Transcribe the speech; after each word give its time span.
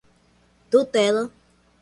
tutela 0.71 1.23